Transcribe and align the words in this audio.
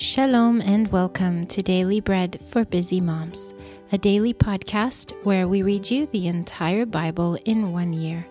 Shalom 0.00 0.60
and 0.60 0.86
welcome 0.92 1.44
to 1.48 1.60
Daily 1.60 1.98
Bread 1.98 2.38
for 2.44 2.64
Busy 2.64 3.00
Moms, 3.00 3.52
a 3.90 3.98
daily 3.98 4.32
podcast 4.32 5.10
where 5.24 5.48
we 5.48 5.62
read 5.62 5.90
you 5.90 6.06
the 6.06 6.28
entire 6.28 6.86
Bible 6.86 7.36
in 7.46 7.72
one 7.72 7.92
year, 7.92 8.24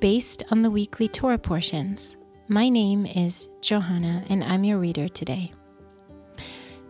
based 0.00 0.42
on 0.50 0.62
the 0.62 0.70
weekly 0.72 1.06
Torah 1.06 1.38
portions. 1.38 2.16
My 2.48 2.68
name 2.68 3.06
is 3.06 3.48
Johanna 3.60 4.24
and 4.28 4.42
I'm 4.42 4.64
your 4.64 4.78
reader 4.78 5.06
today. 5.06 5.52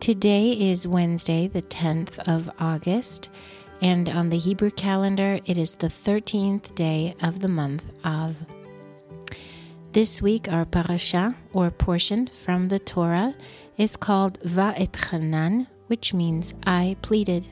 Today 0.00 0.52
is 0.52 0.88
Wednesday, 0.88 1.46
the 1.46 1.60
10th 1.60 2.18
of 2.20 2.48
August, 2.58 3.28
and 3.82 4.08
on 4.08 4.30
the 4.30 4.38
Hebrew 4.38 4.70
calendar, 4.70 5.40
it 5.44 5.58
is 5.58 5.74
the 5.74 5.88
13th 5.88 6.74
day 6.74 7.14
of 7.20 7.40
the 7.40 7.48
month 7.48 7.90
Av. 8.02 8.34
This 9.96 10.20
week, 10.20 10.52
our 10.52 10.66
parasha, 10.66 11.36
or 11.54 11.70
portion 11.70 12.26
from 12.26 12.68
the 12.68 12.78
Torah, 12.78 13.34
is 13.78 13.96
called 13.96 14.38
Va'etchanan, 14.40 15.68
which 15.86 16.12
means 16.12 16.52
I 16.66 16.98
pleaded. 17.00 17.46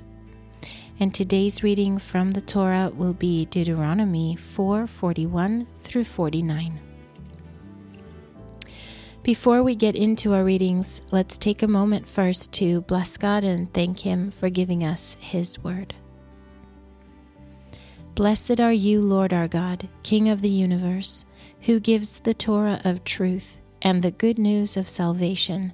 And 1.01 1.15
today's 1.15 1.63
reading 1.63 1.97
from 1.97 2.33
the 2.33 2.43
Torah 2.43 2.93
will 2.95 3.15
be 3.15 3.47
Deuteronomy 3.47 4.37
4:41 4.37 5.67
through 5.81 6.05
49. 6.05 6.81
Before 9.23 9.63
we 9.63 9.75
get 9.75 9.97
into 9.97 10.35
our 10.35 10.45
readings, 10.45 11.01
let's 11.11 11.39
take 11.39 11.63
a 11.63 11.67
moment 11.67 12.07
first 12.07 12.53
to 12.61 12.83
bless 12.83 13.17
God 13.17 13.45
and 13.45 13.73
thank 13.73 14.01
Him 14.01 14.31
for 14.31 14.51
giving 14.51 14.85
us 14.85 15.17
His 15.19 15.65
word. 15.65 15.95
Blessed 18.15 18.61
are 18.61 18.71
you, 18.71 19.01
Lord 19.01 19.33
our 19.33 19.49
God, 19.49 19.89
King 20.03 20.29
of 20.29 20.43
the 20.43 20.51
universe, 20.51 21.25
who 21.65 21.81
gives 21.81 22.21
the 22.21 22.35
Torah 22.35 22.81
of 22.85 23.05
truth 23.05 23.61
and 23.81 24.03
the 24.03 24.11
good 24.11 24.39
news 24.39 24.77
of 24.77 24.87
salvation 24.87 25.73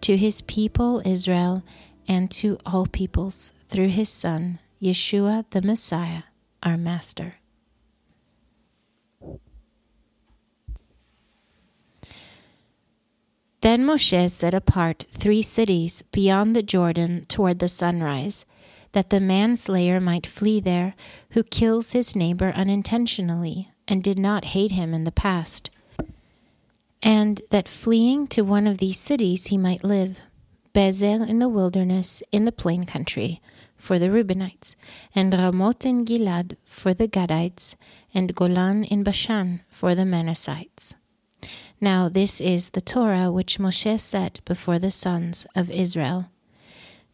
to 0.00 0.16
his 0.16 0.40
people 0.42 1.00
Israel 1.04 1.62
and 2.08 2.30
to 2.30 2.58
all 2.66 2.86
peoples 2.86 3.52
through 3.68 3.88
his 3.88 4.08
Son, 4.08 4.58
Yeshua 4.82 5.44
the 5.50 5.62
Messiah, 5.62 6.22
our 6.62 6.76
Master. 6.76 7.34
Then 13.60 13.84
Moshe 13.84 14.30
set 14.30 14.54
apart 14.54 15.04
three 15.10 15.42
cities 15.42 16.02
beyond 16.12 16.54
the 16.54 16.62
Jordan 16.62 17.26
toward 17.28 17.58
the 17.58 17.68
sunrise, 17.68 18.44
that 18.92 19.10
the 19.10 19.20
manslayer 19.20 20.00
might 20.00 20.26
flee 20.26 20.58
there 20.60 20.94
who 21.30 21.42
kills 21.42 21.92
his 21.92 22.16
neighbor 22.16 22.52
unintentionally 22.56 23.70
and 23.88 24.04
did 24.04 24.18
not 24.18 24.44
hate 24.56 24.70
him 24.70 24.94
in 24.94 25.02
the 25.02 25.10
past 25.10 25.70
and 27.02 27.42
that 27.50 27.68
fleeing 27.68 28.26
to 28.28 28.42
one 28.42 28.66
of 28.66 28.78
these 28.78 28.98
cities 28.98 29.46
he 29.46 29.58
might 29.58 29.84
live. 29.84 30.22
Bezer 30.74 31.26
in 31.26 31.38
the 31.38 31.48
wilderness, 31.48 32.22
in 32.30 32.44
the 32.44 32.52
plain 32.52 32.84
country, 32.84 33.40
for 33.76 33.98
the 33.98 34.10
Reubenites, 34.10 34.74
and 35.14 35.32
Ramoth 35.32 35.86
in 35.86 36.04
Gilad 36.04 36.56
for 36.64 36.92
the 36.92 37.08
Gadites, 37.08 37.76
and 38.12 38.34
Golan 38.34 38.84
in 38.84 39.02
Bashan 39.02 39.60
for 39.68 39.94
the 39.94 40.02
Manassites. 40.02 40.94
Now 41.80 42.08
this 42.08 42.40
is 42.40 42.70
the 42.70 42.80
Torah 42.80 43.30
which 43.30 43.58
Moshe 43.58 43.98
set 44.00 44.44
before 44.44 44.78
the 44.78 44.90
sons 44.90 45.46
of 45.54 45.70
Israel. 45.70 46.26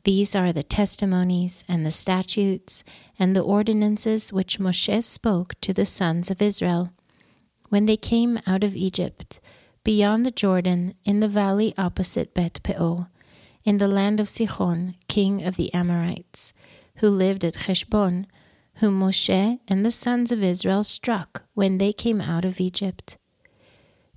These 0.05 0.35
are 0.37 0.53
the 0.53 0.63
testimonies 0.63 1.65
and 1.67 1.85
the 1.85 1.91
statutes 1.91 2.85
and 3.19 3.35
the 3.35 3.43
ordinances 3.43 4.33
which 4.33 4.59
Moshe 4.59 5.03
spoke 5.03 5.59
to 5.63 5.73
the 5.73 5.87
sons 5.87 6.31
of 6.31 6.41
Israel 6.41 6.91
when 7.71 7.87
they 7.87 7.97
came 7.97 8.39
out 8.47 8.63
of 8.63 8.77
Egypt 8.77 9.41
beyond 9.85 10.25
the 10.25 10.31
Jordan, 10.31 10.95
in 11.05 11.21
the 11.21 11.29
valley 11.29 11.75
opposite 11.77 12.33
Bet 12.33 12.59
Peor, 12.63 13.09
in 13.65 13.77
the 13.77 13.87
land 13.89 14.19
of 14.19 14.29
Sihon, 14.29 14.95
king 15.09 15.45
of 15.45 15.57
the 15.57 15.73
Amorites, 15.75 16.55
who 16.97 17.09
lived 17.09 17.45
at 17.45 17.57
Heshbon, 17.67 18.27
whom 18.77 18.99
Moshe 18.99 19.59
and 19.69 19.85
the 19.85 19.91
sons 19.91 20.33
of 20.33 20.43
Israel 20.43 20.83
struck 20.83 21.43
when 21.53 21.77
they 21.79 21.93
came 21.93 22.21
out 22.21 22.47
of 22.47 22.61
Egypt. 22.61 23.19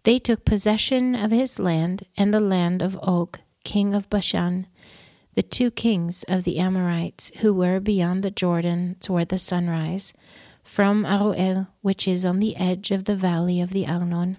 They 0.04 0.20
took 0.20 0.46
possession 0.46 1.16
of 1.16 1.32
his 1.32 1.60
land 1.60 2.04
and 2.16 2.34
the 2.34 2.40
land 2.40 2.82
of 2.82 2.98
Og, 3.04 3.38
king 3.66 3.94
of 3.94 4.10
Bashan, 4.10 4.68
the 5.38 5.44
two 5.44 5.72
kings 5.72 6.26
of 6.28 6.44
the 6.44 6.58
Amorites 6.58 7.32
who 7.38 7.54
were 7.54 7.80
beyond 7.80 8.24
the 8.24 8.32
Jordan 8.32 8.98
toward 9.00 9.30
the 9.30 9.38
sunrise, 9.38 10.12
from 10.64 11.06
Aroer, 11.06 11.70
which 11.82 12.10
is 12.10 12.26
on 12.26 12.40
the 12.40 12.58
edge 12.58 12.92
of 12.92 13.06
the 13.06 13.16
valley 13.16 13.62
of 13.62 13.70
the 13.70 13.88
Arnon 13.88 14.38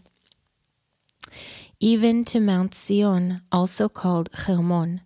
even 1.80 2.24
to 2.24 2.40
Mount 2.40 2.74
Sion, 2.74 3.40
also 3.52 3.88
called 3.88 4.30
Hermon, 4.32 5.00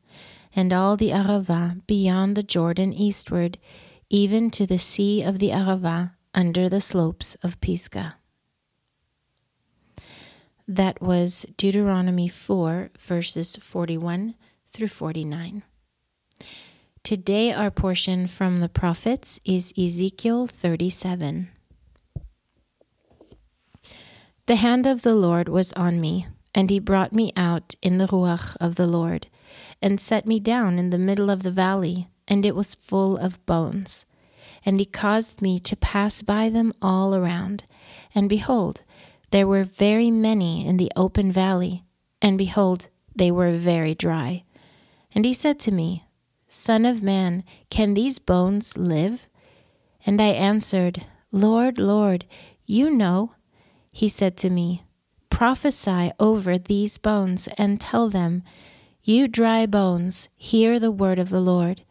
and 0.55 0.73
all 0.73 0.97
the 0.97 1.11
Arava 1.11 1.87
beyond 1.87 2.37
the 2.37 2.43
Jordan 2.43 2.93
eastward, 2.93 3.59
even 4.09 4.51
to 4.51 4.67
the 4.67 4.79
sea 4.79 5.23
of 5.23 5.39
the 5.39 5.51
Arava 5.51 6.13
under 6.35 6.69
the 6.69 6.81
slopes 6.81 7.35
of 7.43 7.61
Pisgah. 7.61 8.17
That 10.67 11.03
was 11.03 11.45
Deuteronomy 11.57 12.29
4, 12.29 12.91
verses 12.99 13.57
41 13.57 14.35
through 14.67 14.89
49. 14.89 15.63
Today, 17.05 17.53
our 17.53 17.71
portion 17.71 18.27
from 18.27 18.61
the 18.61 18.69
prophets 18.69 19.41
is 19.45 19.73
Ezekiel 19.77 20.47
37. 20.47 21.49
The 24.47 24.57
hand 24.57 24.87
of 24.87 25.03
the 25.03 25.15
Lord 25.15 25.49
was 25.49 25.73
on 25.73 26.01
me 26.01 26.27
and 26.55 26.71
he 26.71 26.79
brought 26.79 27.13
me 27.13 27.33
out 27.37 27.75
in 27.83 27.99
the 27.99 28.07
Ruach 28.07 28.57
of 28.61 28.75
the 28.75 28.87
Lord, 28.87 29.27
and 29.81 30.01
set 30.01 30.27
me 30.27 30.39
down 30.39 30.79
in 30.79 30.91
the 30.91 30.99
middle 30.99 31.31
of 31.31 31.43
the 31.43 31.51
valley, 31.51 32.09
and 32.29 32.45
it 32.45 32.55
was 32.55 32.75
full 32.75 33.17
of 33.17 33.45
bones. 33.47 34.05
And 34.65 34.79
he 34.79 34.85
caused 34.85 35.43
me 35.43 35.59
to 35.61 35.77
pass 35.77 36.23
by 36.23 36.49
them 36.49 36.73
all 36.81 37.15
around. 37.15 37.65
And 38.15 38.29
behold, 38.29 38.83
there 39.31 39.47
were 39.47 39.65
very 39.65 40.11
many 40.11 40.67
in 40.67 40.77
the 40.77 40.93
open 40.95 41.33
valley, 41.33 41.85
and 42.21 42.39
behold, 42.39 42.89
they 43.17 43.31
were 43.31 43.53
very 43.53 43.95
dry. 43.95 44.45
And 45.15 45.25
he 45.25 45.35
said 45.35 45.59
to 45.61 45.73
me, 45.73 46.05
Son 46.55 46.85
of 46.85 47.03
man, 47.03 47.45
can 47.71 47.95
these 47.95 48.19
bones 48.19 48.77
live? 48.77 49.27
And 50.05 50.21
I 50.21 50.27
answered, 50.27 51.07
Lord, 51.31 51.79
Lord, 51.79 52.27
you 52.67 52.91
know. 52.91 53.33
He 53.91 54.11
said 54.11 54.37
to 54.37 54.51
me, 54.51 54.85
Prophesy 55.31 56.13
over 56.21 56.59
these 56.59 56.99
bones 56.99 57.49
and 57.57 57.81
tell 57.81 58.11
them, 58.11 58.43
You 59.03 59.29
dry 59.29 59.65
bones, 59.65 60.29
hear 60.37 60.79
the 60.79 60.91
word 60.91 61.19
of 61.19 61.31
the 61.31 61.41
Lord. 61.41 61.85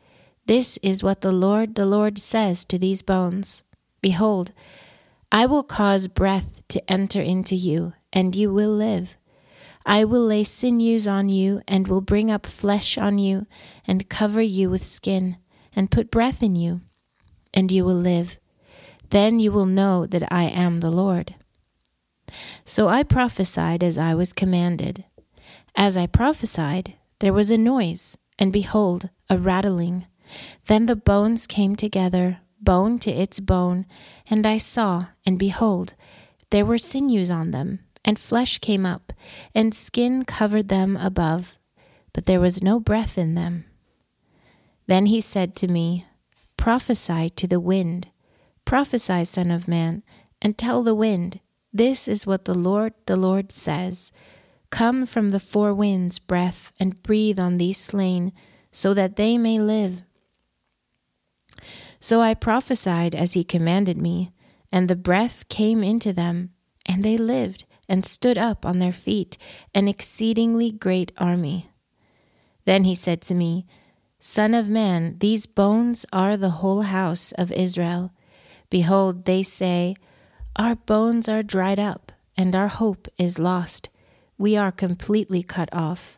This 0.46 0.78
is 0.84 1.02
what 1.02 1.22
the 1.22 1.32
Lord, 1.32 1.74
the 1.74 1.88
Lord 1.88 2.20
says 2.20 2.64
to 2.66 2.78
these 2.78 3.02
bones 3.02 3.64
Behold, 4.00 4.52
I 5.32 5.48
will 5.48 5.64
cause 5.64 6.08
breath 6.08 6.62
to 6.68 6.88
enter 6.88 7.20
into 7.20 7.56
you, 7.56 7.94
and 8.14 8.36
you 8.36 8.54
will 8.54 8.70
live. 8.70 9.18
I 9.86 10.04
will 10.06 10.26
lay 10.26 10.44
sinews 10.44 11.08
on 11.08 11.30
you, 11.30 11.62
and 11.68 11.88
will 11.88 12.02
bring 12.02 12.30
up 12.30 12.46
flesh 12.46 12.98
on 12.98 13.18
you, 13.18 13.48
and 13.86 14.10
cover 14.10 14.42
you 14.42 14.70
with 14.70 14.86
skin, 14.86 15.38
and 15.76 15.92
put 15.92 16.12
breath 16.12 16.44
in 16.44 16.56
you, 16.56 16.82
and 17.54 17.72
you 17.72 17.84
will 17.84 17.96
live. 17.96 18.38
Then 19.10 19.40
you 19.40 19.52
will 19.52 19.66
know 19.66 20.06
that 20.06 20.32
I 20.32 20.44
am 20.46 20.80
the 20.80 20.92
Lord. 20.92 21.36
So 22.64 22.88
I 22.88 23.04
prophesied 23.04 23.84
as 23.84 23.98
I 23.98 24.14
was 24.14 24.34
commanded. 24.34 25.06
As 25.76 25.98
I 25.98 26.08
prophesied, 26.08 26.96
there 27.20 27.34
was 27.34 27.52
a 27.52 27.58
noise, 27.58 28.18
and 28.40 28.54
behold, 28.54 29.10
a 29.30 29.38
rattling. 29.38 30.06
Then 30.68 30.86
the 30.86 30.96
bones 30.96 31.46
came 31.48 31.76
together, 31.76 32.40
bone 32.62 33.00
to 33.00 33.12
its 33.12 33.40
bone, 33.40 33.86
and 34.30 34.46
I 34.46 34.58
saw, 34.58 35.08
and 35.26 35.38
behold, 35.38 35.96
there 36.52 36.66
were 36.66 36.78
sinews 36.78 37.30
on 37.30 37.52
them, 37.52 37.80
and 38.04 38.18
flesh 38.18 38.60
came 38.60 38.86
up, 38.86 39.14
and 39.54 39.74
skin 39.76 40.26
covered 40.26 40.68
them 40.68 40.98
above, 40.98 41.58
but 42.14 42.26
there 42.26 42.40
was 42.40 42.64
no 42.64 42.80
breath 42.80 43.18
in 43.18 43.36
them. 43.36 43.66
Then 44.88 45.06
he 45.06 45.22
said 45.22 45.56
to 45.58 45.68
me, 45.68 46.06
Prophesy 46.58 47.30
to 47.32 47.48
the 47.48 47.60
wind, 47.60 48.10
prophesy, 48.66 49.26
Son 49.26 49.52
of 49.52 49.68
Man, 49.68 50.04
and 50.42 50.58
tell 50.58 50.84
the 50.84 50.96
wind, 50.96 51.40
this 51.74 52.08
is 52.08 52.28
what 52.28 52.46
the 52.46 52.54
Lord, 52.54 52.94
the 53.06 53.16
Lord 53.16 53.52
says 53.52 54.12
Come 54.70 55.06
from 55.06 55.32
the 55.32 55.40
four 55.40 55.74
winds, 55.74 56.20
breath, 56.20 56.72
and 56.80 57.02
breathe 57.04 57.40
on 57.40 57.58
these 57.58 57.78
slain, 57.78 58.32
so 58.72 58.94
that 58.94 59.16
they 59.16 59.38
may 59.38 59.60
live. 59.60 60.04
So 62.00 62.22
I 62.22 62.34
prophesied 62.34 63.14
as 63.14 63.34
he 63.34 63.44
commanded 63.44 64.02
me, 64.02 64.32
and 64.72 64.88
the 64.88 64.96
breath 64.96 65.48
came 65.50 65.84
into 65.84 66.14
them, 66.14 66.52
and 66.86 67.04
they 67.04 67.18
lived 67.18 67.66
and 67.92 68.06
stood 68.06 68.38
up 68.38 68.66
on 68.66 68.80
their 68.80 68.94
feet, 68.94 69.38
an 69.76 69.90
exceedingly 69.90 70.72
great 70.72 71.12
army. 71.18 71.70
Then 72.64 72.86
he 72.86 72.96
said 72.96 73.22
to 73.24 73.34
me, 73.34 73.66
Son 74.18 74.54
of 74.54 74.70
man, 74.70 75.18
these 75.20 75.46
bones 75.46 76.06
are 76.14 76.38
the 76.38 76.62
whole 76.62 76.84
house 76.84 77.34
of 77.34 77.52
Israel. 77.52 78.14
Behold, 78.70 79.26
they 79.26 79.44
say, 79.44 79.94
our 80.56 80.76
bones 80.76 81.28
are 81.28 81.44
dried 81.44 81.80
up, 81.82 82.14
and 82.38 82.56
our 82.56 82.70
hope 82.70 83.10
is 83.18 83.38
lost. 83.38 83.90
We 84.38 84.56
are 84.56 84.72
completely 84.72 85.44
cut 85.44 85.68
off. 85.74 86.18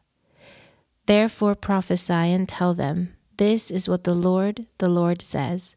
Therefore 1.08 1.56
prophesy 1.56 2.14
and 2.14 2.48
tell 2.48 2.76
them, 2.76 3.16
This 3.38 3.72
is 3.72 3.90
what 3.90 4.04
the 4.04 4.14
Lord, 4.14 4.68
the 4.78 4.90
Lord 4.90 5.24
says 5.24 5.76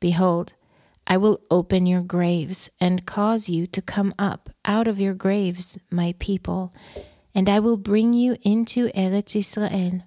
Behold, 0.00 0.52
I 1.10 1.16
will 1.16 1.40
open 1.50 1.86
your 1.86 2.02
graves 2.02 2.70
and 2.80 3.04
cause 3.04 3.48
you 3.48 3.66
to 3.66 3.82
come 3.82 4.14
up 4.16 4.48
out 4.64 4.86
of 4.86 5.00
your 5.00 5.12
graves, 5.12 5.76
my 5.90 6.14
people, 6.20 6.72
and 7.34 7.48
I 7.48 7.58
will 7.58 7.76
bring 7.76 8.12
you 8.12 8.36
into 8.42 8.90
Eretz 8.90 9.34
Israel. 9.34 10.02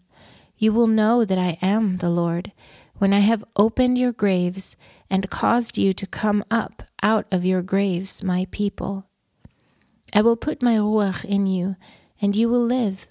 You 0.58 0.72
will 0.72 0.88
know 0.88 1.26
that 1.26 1.38
I 1.38 1.58
am 1.62 1.98
the 1.98 2.10
Lord 2.10 2.54
when 3.00 3.12
I 3.12 3.20
have 3.20 3.44
opened 3.58 3.98
your 3.98 4.14
graves 4.14 4.78
and 5.10 5.30
caused 5.30 5.78
you 5.78 5.92
to 5.92 6.08
come 6.08 6.42
up 6.50 6.84
out 7.02 7.26
of 7.34 7.44
your 7.44 7.62
graves, 7.62 8.24
my 8.24 8.48
people. 8.52 9.06
I 10.14 10.22
will 10.22 10.38
put 10.38 10.64
my 10.64 10.76
Ruach 10.78 11.26
in 11.26 11.48
you, 11.48 11.76
and 12.22 12.34
you 12.34 12.48
will 12.48 12.64
live. 12.64 13.08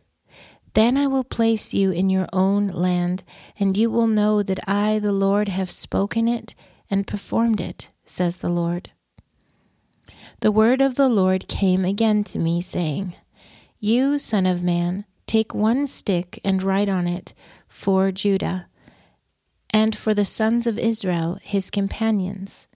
Then 0.72 0.96
I 0.96 1.08
will 1.08 1.24
place 1.24 1.74
you 1.74 1.90
in 1.90 2.08
your 2.08 2.28
own 2.32 2.68
land, 2.68 3.22
and 3.60 3.76
you 3.76 3.90
will 3.90 4.06
know 4.06 4.42
that 4.42 4.66
I, 4.66 4.98
the 4.98 5.12
Lord, 5.12 5.48
have 5.48 5.70
spoken 5.70 6.26
it 6.26 6.54
and 6.92 7.06
performed 7.06 7.58
it, 7.58 7.88
says 8.04 8.36
the 8.36 8.50
Lord. 8.50 8.90
The 10.40 10.52
word 10.52 10.82
of 10.82 10.96
the 10.96 11.08
Lord 11.08 11.48
came 11.48 11.86
again 11.86 12.22
to 12.24 12.38
me, 12.38 12.60
saying, 12.60 13.14
You, 13.80 14.18
son 14.18 14.44
of 14.44 14.62
man, 14.62 15.06
take 15.26 15.54
one 15.54 15.86
stick 15.86 16.38
and 16.44 16.62
write 16.62 16.90
on 16.90 17.06
it, 17.06 17.32
for 17.66 18.12
Judah, 18.12 18.66
and 19.70 19.96
for 19.96 20.12
the 20.12 20.26
sons 20.26 20.66
of 20.66 20.78
Israel, 20.78 21.38
his 21.40 21.70
companions. 21.70 22.66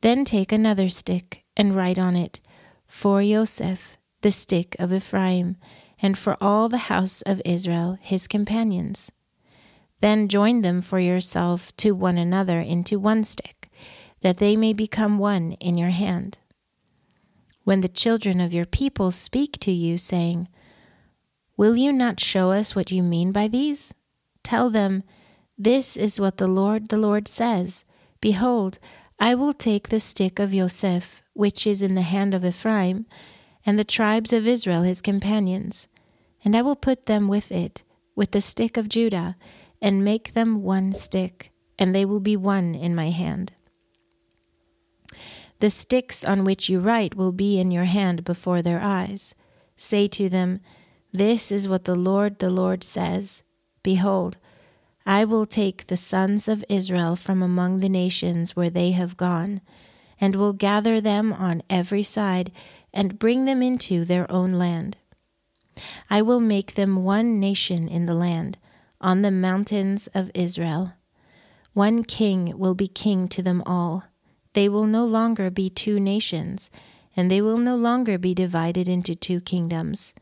Then 0.00 0.24
take 0.24 0.50
another 0.50 0.88
stick 0.88 1.44
and 1.54 1.76
write 1.76 1.98
on 1.98 2.16
it, 2.16 2.40
for 2.86 3.22
Joseph, 3.22 3.98
the 4.22 4.30
stick 4.30 4.74
of 4.78 4.94
Ephraim, 4.94 5.56
and 6.00 6.16
for 6.16 6.38
all 6.40 6.70
the 6.70 6.88
house 6.88 7.20
of 7.22 7.42
Israel 7.44 7.98
his 8.00 8.26
companions. 8.26 9.12
Then 10.02 10.26
join 10.26 10.62
them 10.62 10.82
for 10.82 10.98
yourself 10.98 11.74
to 11.76 11.92
one 11.92 12.18
another 12.18 12.60
into 12.60 12.98
one 12.98 13.22
stick, 13.22 13.70
that 14.20 14.38
they 14.38 14.56
may 14.56 14.72
become 14.72 15.16
one 15.16 15.52
in 15.52 15.78
your 15.78 15.90
hand. 15.90 16.38
When 17.62 17.82
the 17.82 17.88
children 17.88 18.40
of 18.40 18.52
your 18.52 18.66
people 18.66 19.12
speak 19.12 19.60
to 19.60 19.70
you, 19.70 19.96
saying, 19.96 20.48
Will 21.56 21.76
you 21.76 21.92
not 21.92 22.18
show 22.18 22.50
us 22.50 22.74
what 22.74 22.90
you 22.90 23.00
mean 23.00 23.30
by 23.30 23.46
these? 23.46 23.94
Tell 24.42 24.70
them, 24.70 25.04
This 25.56 25.96
is 25.96 26.18
what 26.18 26.38
the 26.38 26.48
Lord 26.48 26.88
the 26.88 26.98
Lord 26.98 27.28
says 27.28 27.84
Behold, 28.20 28.80
I 29.20 29.36
will 29.36 29.54
take 29.54 29.88
the 29.88 30.00
stick 30.00 30.40
of 30.40 30.50
Joseph, 30.50 31.22
which 31.32 31.64
is 31.64 31.80
in 31.80 31.94
the 31.94 32.02
hand 32.02 32.34
of 32.34 32.44
Ephraim, 32.44 33.06
and 33.64 33.78
the 33.78 33.84
tribes 33.84 34.32
of 34.32 34.48
Israel 34.48 34.82
his 34.82 35.00
companions, 35.00 35.86
and 36.44 36.56
I 36.56 36.62
will 36.62 36.74
put 36.74 37.06
them 37.06 37.28
with 37.28 37.52
it, 37.52 37.84
with 38.16 38.32
the 38.32 38.40
stick 38.40 38.76
of 38.76 38.88
Judah, 38.88 39.36
and 39.82 40.04
make 40.04 40.32
them 40.32 40.62
one 40.62 40.92
stick, 40.92 41.50
and 41.78 41.94
they 41.94 42.04
will 42.04 42.20
be 42.20 42.36
one 42.36 42.74
in 42.74 42.94
my 42.94 43.10
hand. 43.10 43.52
The 45.58 45.70
sticks 45.70 46.24
on 46.24 46.44
which 46.44 46.68
you 46.68 46.80
write 46.80 47.16
will 47.16 47.32
be 47.32 47.58
in 47.60 47.70
your 47.70 47.84
hand 47.84 48.24
before 48.24 48.62
their 48.62 48.80
eyes. 48.80 49.34
Say 49.76 50.06
to 50.08 50.28
them, 50.28 50.60
This 51.12 51.52
is 51.52 51.68
what 51.68 51.84
the 51.84 51.96
Lord 51.96 52.38
the 52.38 52.50
Lord 52.50 52.84
says 52.84 53.42
Behold, 53.82 54.38
I 55.04 55.24
will 55.24 55.46
take 55.46 55.88
the 55.88 55.96
sons 55.96 56.46
of 56.46 56.64
Israel 56.68 57.16
from 57.16 57.42
among 57.42 57.80
the 57.80 57.88
nations 57.88 58.54
where 58.54 58.70
they 58.70 58.92
have 58.92 59.16
gone, 59.16 59.60
and 60.20 60.36
will 60.36 60.52
gather 60.52 61.00
them 61.00 61.32
on 61.32 61.64
every 61.68 62.04
side, 62.04 62.52
and 62.94 63.18
bring 63.18 63.44
them 63.44 63.62
into 63.62 64.04
their 64.04 64.30
own 64.30 64.52
land. 64.52 64.96
I 66.08 66.22
will 66.22 66.40
make 66.40 66.74
them 66.74 67.02
one 67.02 67.40
nation 67.40 67.88
in 67.88 68.06
the 68.06 68.14
land, 68.14 68.58
on 69.02 69.22
the 69.22 69.30
mountains 69.30 70.08
of 70.14 70.30
Israel. 70.34 70.94
One 71.72 72.04
king 72.04 72.58
will 72.58 72.74
be 72.74 72.88
king 72.88 73.28
to 73.28 73.42
them 73.42 73.62
all. 73.66 74.04
They 74.52 74.68
will 74.68 74.86
no 74.86 75.04
longer 75.04 75.50
be 75.50 75.70
two 75.70 75.98
nations, 75.98 76.70
and 77.16 77.30
they 77.30 77.40
will 77.40 77.58
no 77.58 77.76
longer 77.76 78.18
be 78.18 78.34
divided 78.34 78.88
into 78.88 79.14
two 79.14 79.40
kingdoms. 79.40 80.14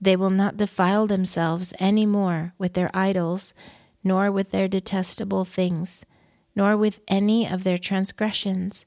They 0.00 0.16
will 0.16 0.30
not 0.30 0.56
defile 0.56 1.06
themselves 1.06 1.72
any 1.78 2.04
more 2.06 2.52
with 2.58 2.74
their 2.74 2.90
idols, 2.94 3.54
nor 4.04 4.30
with 4.30 4.50
their 4.50 4.68
detestable 4.68 5.44
things, 5.44 6.04
nor 6.54 6.76
with 6.76 7.00
any 7.08 7.48
of 7.48 7.64
their 7.64 7.78
transgressions, 7.78 8.86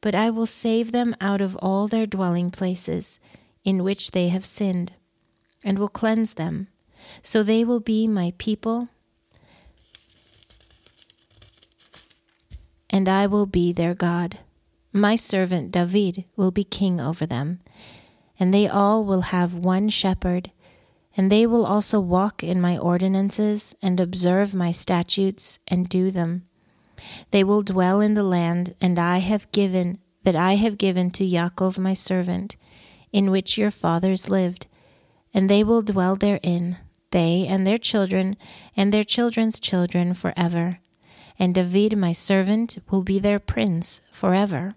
but 0.00 0.14
I 0.14 0.30
will 0.30 0.46
save 0.46 0.92
them 0.92 1.16
out 1.20 1.40
of 1.40 1.56
all 1.56 1.88
their 1.88 2.06
dwelling 2.06 2.50
places 2.50 3.18
in 3.64 3.82
which 3.82 4.12
they 4.12 4.28
have 4.28 4.44
sinned 4.44 4.92
and 5.64 5.78
will 5.78 5.88
cleanse 5.88 6.34
them. 6.34 6.68
So 7.22 7.42
they 7.42 7.64
will 7.64 7.80
be 7.80 8.06
my 8.06 8.32
people, 8.38 8.88
and 12.90 13.08
I 13.08 13.26
will 13.26 13.46
be 13.46 13.72
their 13.72 13.94
God. 13.94 14.38
My 14.92 15.16
servant 15.16 15.70
David 15.70 16.24
will 16.36 16.50
be 16.50 16.64
king 16.64 17.00
over 17.00 17.26
them, 17.26 17.60
and 18.38 18.52
they 18.52 18.68
all 18.68 19.04
will 19.04 19.22
have 19.32 19.54
one 19.54 19.88
shepherd, 19.88 20.50
and 21.16 21.30
they 21.30 21.46
will 21.46 21.66
also 21.66 22.00
walk 22.00 22.42
in 22.42 22.60
my 22.60 22.78
ordinances 22.78 23.74
and 23.82 23.98
observe 24.00 24.54
my 24.54 24.72
statutes 24.72 25.58
and 25.68 25.88
do 25.88 26.10
them. 26.10 26.46
They 27.30 27.44
will 27.44 27.62
dwell 27.62 28.00
in 28.00 28.14
the 28.14 28.22
land, 28.22 28.74
and 28.80 28.98
I 28.98 29.18
have 29.18 29.50
given 29.52 29.98
that 30.22 30.36
I 30.36 30.54
have 30.54 30.78
given 30.78 31.10
to 31.12 31.24
Yaakov 31.24 31.78
my 31.78 31.92
servant, 31.92 32.56
in 33.12 33.30
which 33.30 33.56
your 33.56 33.70
fathers 33.70 34.28
lived 34.28 34.66
and 35.36 35.50
they 35.50 35.62
will 35.62 35.82
dwell 35.82 36.16
therein, 36.16 36.78
they 37.16 37.46
and 37.48 37.66
their 37.66 37.78
children, 37.78 38.36
and 38.76 38.92
their 38.92 39.02
children's 39.14 39.58
children 39.58 40.12
forever. 40.12 40.80
And 41.38 41.54
David 41.54 41.96
my 41.96 42.12
servant 42.12 42.78
will 42.90 43.02
be 43.02 43.18
their 43.18 43.38
prince 43.38 44.02
forever. 44.12 44.74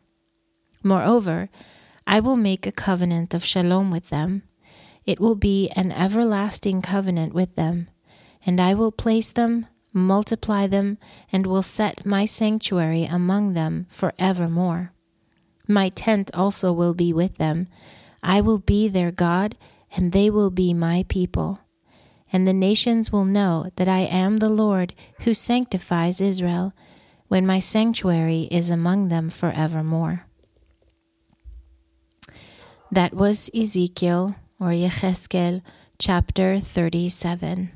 Moreover, 0.82 1.50
I 2.08 2.22
will 2.22 2.38
make 2.38 2.66
a 2.66 2.80
covenant 2.88 3.34
of 3.34 3.44
shalom 3.44 3.92
with 3.92 4.08
them. 4.10 4.44
It 5.06 5.20
will 5.20 5.36
be 5.36 5.70
an 5.76 5.92
everlasting 5.92 6.82
covenant 6.82 7.34
with 7.34 7.56
them, 7.56 7.90
and 8.46 8.62
I 8.62 8.74
will 8.74 8.94
place 8.94 9.34
them, 9.34 9.66
multiply 9.92 10.66
them, 10.66 10.98
and 11.34 11.46
will 11.46 11.64
set 11.78 12.06
my 12.06 12.24
sanctuary 12.26 13.04
among 13.04 13.54
them 13.54 13.86
for 13.90 14.14
evermore. 14.18 14.94
My 15.68 15.90
tent 15.90 16.32
also 16.34 16.72
will 16.72 16.94
be 16.94 17.12
with 17.12 17.36
them. 17.36 17.68
I 18.24 18.40
will 18.40 18.60
be 18.60 18.88
their 18.88 19.12
God, 19.12 19.58
and 19.96 20.14
they 20.14 20.30
will 20.30 20.52
be 20.52 20.74
my 20.74 21.04
people. 21.10 21.60
And 22.32 22.48
the 22.48 22.54
nations 22.54 23.12
will 23.12 23.26
know 23.26 23.72
that 23.76 23.88
I 23.88 24.00
am 24.02 24.38
the 24.38 24.50
Lord 24.50 24.94
who 25.22 25.34
sanctifies 25.34 26.22
Israel, 26.22 26.74
when 27.28 27.46
my 27.46 27.60
sanctuary 27.60 28.48
is 28.52 28.70
among 28.70 29.08
them 29.08 29.30
forevermore. 29.30 30.26
That 32.92 33.14
was 33.14 33.52
Ezekiel 33.54 34.36
or 34.60 34.70
Yechezkel 34.70 35.62
chapter 36.00 36.60
37. 36.60 37.72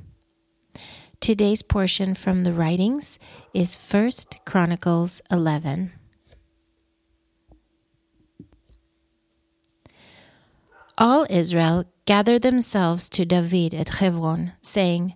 Today's 1.19 1.62
portion 1.62 2.15
from 2.15 2.43
the 2.43 2.51
writings 2.51 3.19
is 3.53 3.77
1 3.77 4.12
Chronicles 4.45 5.22
11. 5.31 5.93
All 10.98 11.25
Israel 11.29 11.86
gathered 12.05 12.41
themselves 12.41 13.10
to 13.10 13.25
David 13.25 13.74
at 13.74 13.89
Hebron, 13.89 14.53
saying, 14.62 15.13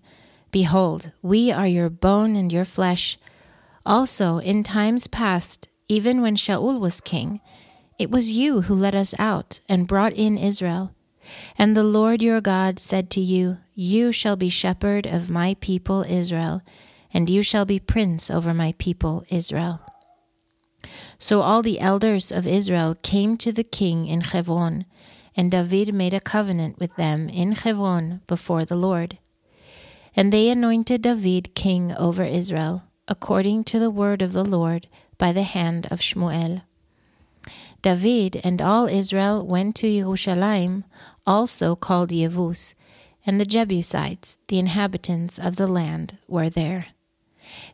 Behold, 0.52 1.12
we 1.22 1.52
are 1.52 1.68
your 1.68 1.90
bone 1.90 2.36
and 2.36 2.52
your 2.52 2.66
flesh. 2.66 3.18
Also, 3.86 4.38
in 4.38 4.64
times 4.64 5.08
past, 5.08 5.68
even 5.88 6.22
when 6.22 6.36
Shaul 6.36 6.80
was 6.80 7.02
king, 7.02 7.42
it 8.00 8.10
was 8.10 8.32
you 8.32 8.62
who 8.62 8.76
led 8.76 8.96
us 8.96 9.14
out 9.20 9.60
and 9.68 9.88
brought 9.88 10.14
in 10.14 10.38
Israel. 10.38 10.94
And 11.58 11.76
the 11.76 11.84
Lord 11.84 12.22
your 12.22 12.40
God 12.40 12.80
said 12.80 13.10
to 13.12 13.22
you, 13.22 13.58
You 13.74 14.12
shall 14.12 14.38
be 14.38 14.50
shepherd 14.50 15.06
of 15.06 15.30
my 15.30 15.56
people 15.60 16.04
Israel, 16.08 16.62
and 17.14 17.30
you 17.30 17.42
shall 17.44 17.66
be 17.66 17.80
prince 17.80 18.32
over 18.32 18.54
my 18.54 18.74
people 18.78 19.26
Israel. 19.30 19.82
So 21.20 21.42
all 21.42 21.62
the 21.62 21.80
elders 21.80 22.32
of 22.32 22.48
Israel 22.48 22.96
came 23.02 23.36
to 23.38 23.52
the 23.52 23.64
king 23.64 24.08
in 24.08 24.22
Hebron 24.22 24.86
and 25.38 25.52
David 25.52 25.94
made 25.94 26.16
a 26.16 26.20
covenant 26.20 26.80
with 26.80 26.96
them 26.96 27.30
in 27.30 27.52
Hebron 27.52 28.22
before 28.26 28.66
the 28.66 28.76
Lord. 28.76 29.20
And 30.16 30.34
they 30.34 30.50
anointed 30.50 31.04
David 31.04 31.54
king 31.54 31.94
over 31.96 32.24
Israel, 32.24 32.84
according 33.08 33.64
to 33.66 33.78
the 33.78 33.92
word 33.92 34.24
of 34.24 34.34
the 34.34 34.44
Lord 34.44 34.88
by 35.20 35.32
the 35.32 35.44
hand 35.44 35.88
of 35.92 36.00
Shmuel. 36.00 36.64
David 37.84 38.42
and 38.44 38.60
all 38.60 38.88
Israel 38.88 39.46
went 39.46 39.76
to 39.78 40.02
Jerusalem, 40.02 40.84
also 41.28 41.76
called 41.76 42.10
Yevus, 42.10 42.74
and 43.24 43.40
the 43.40 43.46
Jebusites, 43.46 44.40
the 44.48 44.58
inhabitants 44.58 45.38
of 45.38 45.58
the 45.58 45.68
land, 45.68 46.18
were 46.28 46.50
there. 46.50 46.88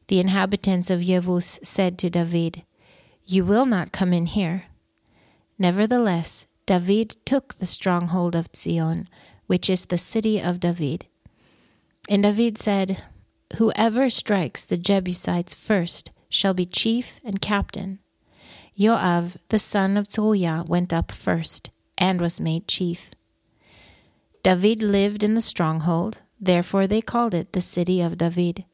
The 0.08 0.20
inhabitants 0.20 0.89
of 0.89 1.00
Yevus 1.00 1.60
said 1.63 1.98
to 2.00 2.10
David, 2.10 2.63
You 3.25 3.46
will 3.46 3.65
not 3.65 3.93
come 3.93 4.12
in 4.12 4.25
here. 4.25 4.65
Nevertheless, 5.58 6.46
David 6.65 7.17
took 7.25 7.55
the 7.55 7.65
stronghold 7.65 8.36
of 8.36 8.48
Zion, 8.55 9.10
which 9.48 9.70
is 9.70 9.86
the 9.86 9.98
city 9.98 10.39
of 10.39 10.60
David. 10.60 11.05
And 12.10 12.24
David 12.24 12.58
said, 12.58 13.03
Whoever 13.58 14.10
strikes 14.10 14.65
the 14.65 14.77
Jebusites 14.77 15.53
first 15.53 16.12
shall 16.29 16.53
be 16.53 16.65
chief 16.65 17.20
and 17.24 17.41
captain. 17.41 18.00
Joab, 18.77 19.34
the 19.50 19.60
son 19.60 19.98
of 19.98 20.08
Zeruiah, 20.08 20.65
went 20.67 20.91
up 20.91 21.12
first 21.12 21.72
and 21.98 22.20
was 22.20 22.39
made 22.39 22.67
chief. 22.67 23.12
David 24.41 24.82
lived 24.82 25.24
in 25.24 25.36
the 25.36 25.41
stronghold, 25.41 26.22
therefore 26.39 26.88
they 26.88 27.01
called 27.01 27.34
it 27.34 27.53
the 27.53 27.62
city 27.62 28.01
of 28.01 28.17
David. 28.17 28.65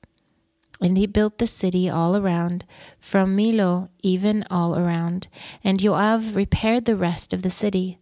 And 0.82 0.98
he 0.98 1.08
built 1.08 1.38
the 1.38 1.48
city 1.48 1.90
all 1.90 2.16
around, 2.16 2.66
from 3.00 3.36
Millo 3.36 3.90
even 4.02 4.46
all 4.50 4.78
around, 4.78 5.28
and 5.64 5.80
Joab 5.80 6.36
repaired 6.36 6.86
the 6.86 6.96
rest 6.96 7.34
of 7.34 7.42
the 7.42 7.50
city. 7.50 8.00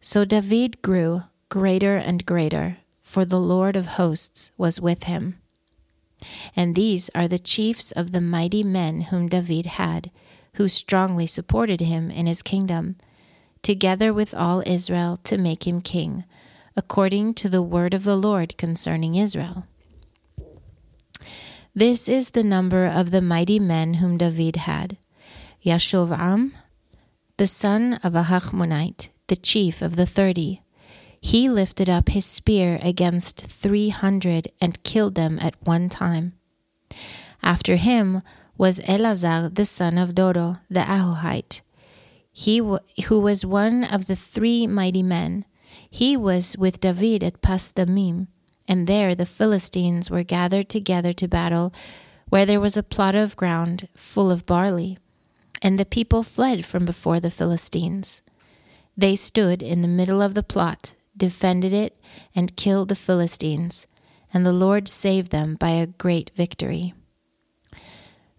So 0.00 0.24
David 0.24 0.82
grew 0.82 1.22
greater 1.48 1.96
and 1.96 2.26
greater, 2.26 2.78
for 3.00 3.24
the 3.24 3.40
Lord 3.40 3.74
of 3.74 3.86
hosts 3.96 4.50
was 4.58 4.80
with 4.80 5.04
him. 5.04 5.38
And 6.54 6.74
these 6.74 7.08
are 7.14 7.28
the 7.28 7.38
chiefs 7.38 7.90
of 7.92 8.12
the 8.12 8.20
mighty 8.20 8.62
men 8.62 9.02
whom 9.02 9.28
David 9.28 9.66
had, 9.66 10.10
who 10.54 10.68
strongly 10.68 11.26
supported 11.26 11.80
him 11.80 12.10
in 12.10 12.26
his 12.26 12.42
kingdom, 12.42 12.96
together 13.62 14.12
with 14.12 14.34
all 14.34 14.62
Israel 14.66 15.16
to 15.24 15.38
make 15.38 15.66
him 15.66 15.80
king, 15.80 16.24
according 16.76 17.34
to 17.34 17.48
the 17.48 17.62
word 17.62 17.94
of 17.94 18.04
the 18.04 18.16
Lord 18.16 18.56
concerning 18.56 19.14
Israel. 19.14 19.66
This 21.78 22.08
is 22.08 22.30
the 22.30 22.42
number 22.42 22.86
of 22.86 23.12
the 23.12 23.22
mighty 23.22 23.60
men 23.60 24.02
whom 24.02 24.18
David 24.18 24.56
had 24.56 24.96
Yashovam, 25.62 26.50
the 27.36 27.46
son 27.46 28.00
of 28.02 28.16
a 28.16 28.24
Hachmonite, 28.24 29.10
the 29.28 29.36
chief 29.36 29.80
of 29.80 29.94
the 29.94 30.04
thirty. 30.04 30.62
He 31.20 31.48
lifted 31.48 31.88
up 31.88 32.08
his 32.08 32.26
spear 32.26 32.80
against 32.82 33.40
three 33.40 33.90
hundred 33.90 34.48
and 34.60 34.82
killed 34.82 35.14
them 35.14 35.38
at 35.40 35.54
one 35.62 35.88
time. 35.88 36.32
After 37.44 37.76
him 37.76 38.22
was 38.56 38.80
Elazar 38.80 39.54
the 39.54 39.64
son 39.64 39.98
of 39.98 40.16
Dodo 40.16 40.56
the 40.68 40.80
Ahohite, 40.80 41.60
he 42.32 42.56
who 42.58 43.20
was 43.20 43.46
one 43.46 43.84
of 43.84 44.08
the 44.08 44.16
three 44.16 44.66
mighty 44.66 45.04
men. 45.04 45.44
He 45.88 46.16
was 46.16 46.56
with 46.58 46.80
David 46.80 47.22
at 47.22 47.40
Pasdamim, 47.40 48.26
and 48.68 48.86
there 48.86 49.14
the 49.14 49.26
Philistines 49.26 50.10
were 50.10 50.22
gathered 50.22 50.68
together 50.68 51.12
to 51.14 51.26
battle, 51.26 51.72
where 52.28 52.46
there 52.46 52.60
was 52.60 52.76
a 52.76 52.82
plot 52.82 53.14
of 53.14 53.36
ground 53.36 53.88
full 53.96 54.30
of 54.30 54.46
barley. 54.46 54.98
And 55.60 55.78
the 55.78 55.84
people 55.84 56.22
fled 56.22 56.64
from 56.64 56.84
before 56.84 57.18
the 57.18 57.30
Philistines. 57.30 58.22
They 58.96 59.16
stood 59.16 59.62
in 59.62 59.82
the 59.82 59.88
middle 59.88 60.22
of 60.22 60.34
the 60.34 60.42
plot 60.44 60.94
defended 61.18 61.72
it, 61.72 62.00
and 62.34 62.56
killed 62.56 62.88
the 62.88 62.94
Philistines, 62.94 63.86
and 64.32 64.46
the 64.46 64.52
Lord 64.52 64.88
saved 64.88 65.30
them 65.30 65.56
by 65.56 65.70
a 65.70 65.86
great 65.86 66.30
victory. 66.34 66.94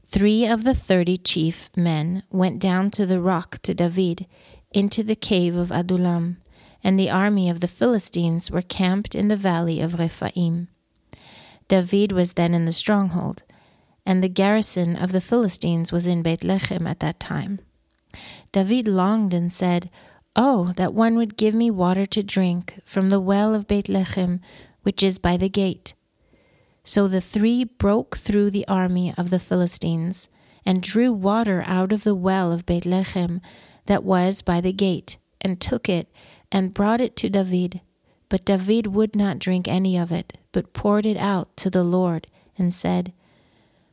Three 0.06 0.48
of 0.48 0.64
the 0.64 0.74
thirty 0.74 1.18
chief 1.18 1.70
men 1.76 2.24
went 2.32 2.60
down 2.60 2.90
to 2.92 3.06
the 3.06 3.22
rock 3.22 3.60
to 3.64 3.76
David, 3.76 4.26
into 4.72 5.04
the 5.04 5.16
cave 5.16 5.56
of 5.56 5.72
Adullam, 5.72 6.38
and 6.84 6.98
the 6.98 7.10
army 7.10 7.50
of 7.50 7.60
the 7.60 7.68
Philistines 7.68 8.50
were 8.50 8.62
camped 8.62 9.16
in 9.16 9.28
the 9.28 9.36
valley 9.36 9.82
of 9.82 10.00
Rephaim. 10.00 10.68
David 11.68 12.12
was 12.12 12.34
then 12.34 12.54
in 12.54 12.66
the 12.66 12.72
stronghold, 12.72 13.44
and 14.06 14.24
the 14.24 14.30
garrison 14.30 14.96
of 14.96 15.12
the 15.12 15.22
Philistines 15.22 15.92
was 15.92 16.08
in 16.08 16.24
Bethlehem 16.24 16.88
at 16.88 17.00
that 17.00 17.20
time. 17.20 17.60
David 18.52 18.88
longed 18.88 19.34
and 19.34 19.54
said, 19.54 19.90
Oh, 20.36 20.74
that 20.78 20.94
one 20.94 21.16
would 21.16 21.38
give 21.38 21.54
me 21.54 21.70
water 21.70 22.06
to 22.08 22.24
drink 22.24 22.80
from 22.86 23.10
the 23.10 23.20
well 23.20 23.54
of 23.54 23.68
Bethlehem, 23.68 24.40
which 24.84 25.04
is 25.04 25.20
by 25.20 25.38
the 25.38 25.50
gate. 25.50 25.94
So 26.84 27.08
the 27.08 27.22
three 27.22 27.66
broke 27.66 28.18
through 28.18 28.52
the 28.52 28.68
army 28.68 29.14
of 29.18 29.30
the 29.30 29.40
Philistines, 29.40 30.30
and 30.66 30.82
drew 30.82 31.12
water 31.12 31.64
out 31.66 31.92
of 31.92 32.04
the 32.04 32.16
well 32.16 32.52
of 32.52 32.66
Bethlehem 32.66 33.42
that 33.86 34.04
was 34.04 34.42
by 34.42 34.62
the 34.62 34.74
gate, 34.74 35.18
and 35.42 35.60
took 35.60 35.90
it, 35.90 36.12
and 36.52 36.74
brought 36.74 37.02
it 37.02 37.16
to 37.18 37.30
David. 37.30 37.82
But 38.30 38.46
David 38.46 38.88
would 38.88 39.16
not 39.16 39.40
drink 39.40 39.68
any 39.68 39.98
of 39.98 40.12
it, 40.12 40.38
but 40.52 40.74
poured 40.74 41.06
it 41.06 41.18
out 41.18 41.56
to 41.58 41.70
the 41.70 41.84
Lord, 41.84 42.28
and 42.58 42.74
said, 42.74 43.14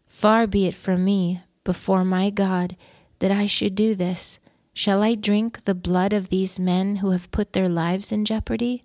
Far 0.08 0.46
be 0.46 0.66
it 0.66 0.74
from 0.74 1.04
me, 1.04 1.42
before 1.64 2.04
my 2.04 2.30
God, 2.30 2.76
that 3.18 3.30
I 3.30 3.46
should 3.46 3.74
do 3.74 3.94
this. 3.94 4.38
Shall 4.74 5.02
I 5.02 5.14
drink 5.14 5.64
the 5.64 5.74
blood 5.74 6.12
of 6.12 6.28
these 6.28 6.60
men 6.60 6.96
who 6.96 7.10
have 7.10 7.30
put 7.30 7.54
their 7.54 7.68
lives 7.68 8.12
in 8.12 8.24
jeopardy? 8.24 8.84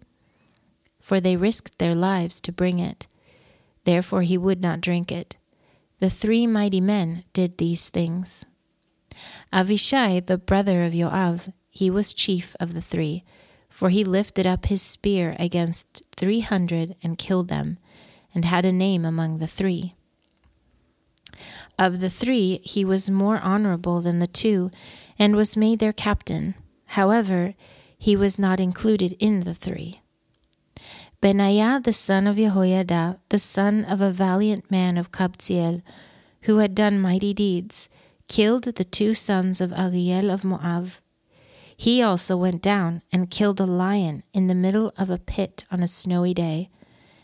For 1.00 1.20
they 1.20 1.36
risked 1.36 1.80
their 1.80 1.96
lives 1.96 2.40
to 2.42 2.52
bring 2.52 2.80
it. 2.80 3.08
Therefore 3.84 4.22
he 4.22 4.38
would 4.38 4.62
not 4.62 4.82
drink 4.82 5.12
it. 5.12 5.36
The 6.00 6.10
three 6.10 6.48
mighty 6.48 6.82
men 6.82 7.26
did 7.34 7.58
these 7.58 7.90
things. 7.90 8.46
Avishai, 9.52 10.26
the 10.26 10.38
brother 10.38 10.86
of 10.86 10.94
Joab, 10.94 11.54
he 11.70 11.90
was 11.90 12.14
chief 12.14 12.56
of 12.60 12.74
the 12.74 12.82
three, 12.82 13.24
for 13.72 13.90
he 13.90 14.04
lifted 14.04 14.46
up 14.46 14.66
his 14.66 14.82
spear 14.82 15.36
against 15.40 16.04
three 16.16 16.42
hundred 16.42 16.96
and 17.02 17.18
killed 17.18 17.48
them, 17.48 17.80
and 18.36 18.46
had 18.46 18.66
a 18.66 18.72
name 18.72 19.04
among 19.04 19.40
the 19.40 19.48
three. 19.48 19.96
Of 21.80 22.00
the 22.00 22.10
three, 22.10 22.60
he 22.64 22.86
was 22.86 23.10
more 23.10 23.40
honorable 23.40 24.02
than 24.02 24.20
the 24.20 24.28
two 24.28 24.70
and 25.18 25.36
was 25.36 25.58
made 25.58 25.80
their 25.80 25.94
captain. 25.94 26.54
However, 26.86 27.56
he 27.98 28.16
was 28.16 28.38
not 28.38 28.60
included 28.60 29.16
in 29.20 29.40
the 29.40 29.56
three. 29.56 30.02
Benaiah 31.22 31.80
the 31.84 31.94
son 31.94 32.28
of 32.28 32.36
Jehoiada, 32.36 33.20
the 33.30 33.40
son 33.40 33.86
of 33.86 34.02
a 34.02 34.12
valiant 34.12 34.70
man 34.70 34.98
of 34.98 35.12
Kabziel, 35.12 35.82
who 36.42 36.58
had 36.58 36.76
done 36.76 37.00
mighty 37.00 37.34
deeds, 37.34 37.90
killed 38.28 38.64
the 38.64 38.84
two 38.84 39.14
sons 39.14 39.62
of 39.62 39.72
Ariel 39.74 40.30
of 40.30 40.44
Moab. 40.44 40.90
He 41.82 42.00
also 42.04 42.38
went 42.38 42.62
down 42.62 43.02
and 43.12 43.32
killed 43.32 43.60
a 43.60 43.66
lion 43.66 44.22
in 44.36 44.46
the 44.46 44.54
middle 44.54 44.94
of 45.00 45.10
a 45.10 45.18
pit 45.18 45.66
on 45.72 45.82
a 45.82 45.88
snowy 45.88 46.32
day. 46.32 46.70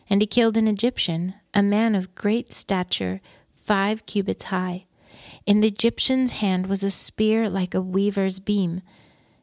And 0.09 0.19
he 0.19 0.25
killed 0.25 0.57
an 0.57 0.67
Egyptian, 0.67 1.35
a 1.53 1.61
man 1.61 1.93
of 1.93 2.15
great 2.15 2.51
stature, 2.51 3.21
five 3.53 4.07
cubits 4.07 4.45
high. 4.45 4.85
In 5.45 5.59
the 5.59 5.67
Egyptian's 5.67 6.31
hand 6.41 6.65
was 6.65 6.83
a 6.83 6.89
spear 6.89 7.51
like 7.51 7.75
a 7.75 7.83
weaver's 7.83 8.39
beam, 8.39 8.81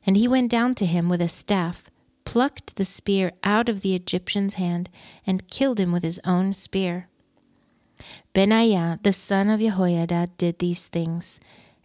and 0.05 0.17
he 0.17 0.27
went 0.27 0.51
down 0.51 0.75
to 0.75 0.85
him 0.85 1.09
with 1.09 1.23
a 1.23 1.29
staff, 1.29 1.85
plucked 2.25 2.75
the 2.75 2.85
spear 2.85 3.31
out 3.45 3.69
of 3.69 3.83
the 3.83 3.95
Egyptian's 3.95 4.55
hand, 4.55 4.91
and 5.25 5.49
killed 5.49 5.79
him 5.79 5.93
with 5.93 6.03
his 6.03 6.21
own 6.25 6.53
spear. 6.53 7.07
Benaiah, 8.33 8.99
the 9.05 9.13
son 9.13 9.49
of 9.49 9.61
Jehoiada, 9.61 10.31
did 10.39 10.59
these 10.59 10.89
things, 10.89 11.39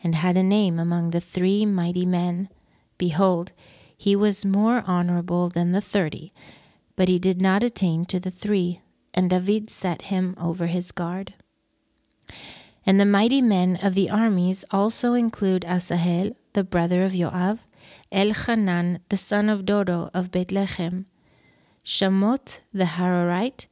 and 0.04 0.16
had 0.16 0.36
a 0.36 0.42
name 0.42 0.80
among 0.80 1.12
the 1.12 1.22
three 1.22 1.64
mighty 1.64 2.08
men. 2.08 2.50
Behold, 3.00 3.54
he 3.98 4.16
was 4.16 4.46
more 4.46 4.84
honorable 4.86 5.50
than 5.50 5.72
the 5.72 5.82
thirty, 5.82 6.32
but 6.96 7.10
he 7.10 7.18
did 7.18 7.42
not 7.42 7.64
attain 7.64 8.06
to 8.06 8.20
the 8.20 8.30
three, 8.30 8.82
and 9.16 9.32
David 9.32 9.72
set 9.72 10.04
him 10.04 10.36
over 10.40 10.68
his 10.68 10.92
guard. 10.92 11.34
And 12.86 13.00
the 13.00 13.06
mighty 13.06 13.42
men 13.42 13.78
of 13.82 13.96
the 13.96 14.10
armies 14.10 14.64
also 14.70 15.14
include 15.14 15.66
Asahel, 15.66 16.36
the 16.54 16.64
brother 16.64 17.04
of 17.04 17.14
Joab, 17.14 17.60
Elchanan, 18.12 19.00
the 19.10 19.18
son 19.18 19.50
of 19.50 19.66
Dodo 19.66 20.10
of 20.14 20.32
Bethlehem, 20.32 21.06
Shamot, 21.84 22.60
the 22.74 22.86
Hararite, 22.86 23.68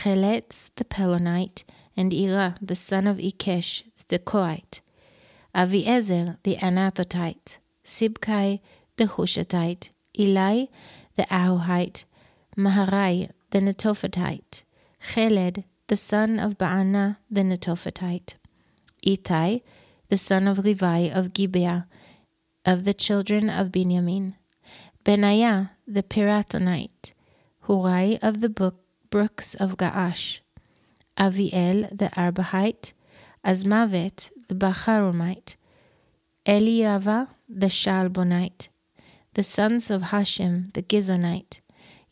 Cheletz, 0.00 0.70
the 0.76 0.84
Pelonite, 0.84 1.64
and 1.96 2.12
Ira, 2.14 2.56
the 2.62 2.74
son 2.74 3.06
of 3.06 3.18
Ikesh, 3.18 3.82
the 4.08 4.18
Koite, 4.18 4.80
Aviezer, 5.54 6.36
the 6.44 6.56
Anathotite, 6.56 7.58
Sibkai, 7.90 8.60
the 8.96 9.04
Hushatite, 9.04 9.90
Eli, 10.18 10.66
the 11.16 11.24
Ahohite, 11.24 12.04
Maharai, 12.56 13.30
the 13.50 13.60
Netophatite, 13.60 14.62
Cheled, 15.12 15.64
the 15.88 15.96
son 15.96 16.38
of 16.38 16.56
Baana, 16.56 17.18
the 17.30 17.42
Netophatite, 17.42 18.34
Itai 19.04 19.62
the 20.10 20.16
son 20.16 20.48
of 20.48 20.58
Levi 20.58 21.08
of 21.08 21.32
Gibeah, 21.32 21.86
of 22.64 22.84
the 22.84 22.92
children 22.92 23.48
of 23.48 23.70
Benjamin, 23.70 24.34
Benaiah 25.04 25.70
the 25.86 26.02
Piratonite, 26.02 27.12
Hurai 27.66 28.18
of 28.20 28.40
the 28.40 28.72
brooks 29.08 29.54
of 29.54 29.76
Gaash, 29.76 30.40
Aviel 31.16 31.88
the 31.96 32.08
Arbahite, 32.16 32.92
Azmavet 33.46 34.30
the 34.48 34.54
Bacharomite, 34.54 35.54
Eliava 36.46 37.28
the 37.50 37.66
Shalbonite, 37.66 38.68
the 39.34 39.42
sons 39.42 39.90
of 39.90 40.04
Hashem 40.04 40.70
the 40.72 40.82
Gizonite, 40.82 41.60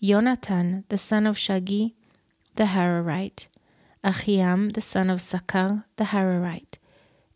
Jonathan 0.03 0.85
the 0.91 0.99
son 0.99 1.27
of 1.27 1.37
Shagi 1.37 1.95
the 2.57 2.65
Hararite, 2.65 3.47
Achiam 4.05 4.75
the 4.75 4.83
son 4.83 5.09
of 5.09 5.21
Sakar 5.21 5.85
the 5.97 6.05
Hararite, 6.05 6.77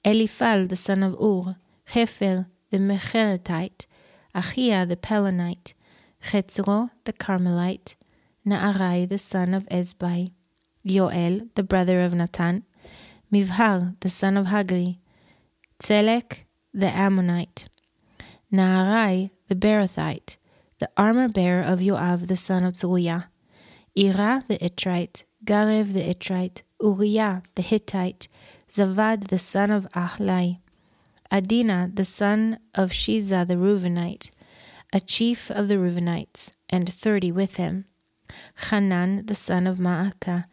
Eliphal 0.05 0.69
the 0.69 0.77
son 0.77 1.03
of 1.03 1.15
Ur, 1.15 1.57
Hefer 1.95 2.45
the 2.69 2.77
Mecheratite, 2.79 3.87
Achia 4.35 4.87
the 4.87 4.97
Pelonite, 4.97 5.73
Chetzro 6.23 6.91
the 7.05 7.15
Carmelite, 7.15 7.95
Naarai 8.47 9.09
the 9.09 9.17
son 9.17 9.55
of 9.55 9.67
Ezbai, 9.71 10.33
Yoel, 10.87 11.49
the 11.55 11.63
brother 11.63 12.03
of 12.03 12.13
Natan, 12.13 12.65
Mivhar, 13.33 13.99
the 14.01 14.11
son 14.11 14.37
of 14.37 14.49
Hagri, 14.49 14.99
Tzelek, 15.79 16.45
the 16.73 16.87
Ammonite, 16.87 17.69
Naarai, 18.53 19.31
the 19.49 19.55
Berothite, 19.55 20.37
the 20.79 20.91
armor 20.97 21.29
bearer 21.29 21.63
of 21.63 21.81
Joab, 21.81 22.27
the 22.27 22.37
son 22.37 22.65
of 22.65 22.75
Zeruiah, 22.75 23.29
Ira, 23.97 24.45
the 24.49 24.59
Itrite, 24.59 25.25
Garev, 25.45 25.93
the 25.93 26.09
Itrite, 26.09 26.63
Uriah, 26.81 27.43
the 27.55 27.63
Hittite, 27.63 28.29
Zavad, 28.69 29.29
the 29.29 29.39
son 29.39 29.71
of 29.71 29.87
Ahlai, 29.93 30.59
Adina, 31.31 31.91
the 31.93 32.05
son 32.05 32.59
of 32.75 32.91
Shiza, 32.91 33.47
the 33.47 33.55
Reubenite, 33.57 34.31
a 34.93 35.01
chief 35.01 35.51
of 35.51 35.69
the 35.69 35.77
Reubenites, 35.77 36.53
and 36.69 36.89
thirty 36.89 37.31
with 37.31 37.57
him, 37.57 37.87
Hanan, 38.71 39.27
the 39.27 39.35
son 39.35 39.67
of 39.67 39.79
Maacah, 39.79 40.47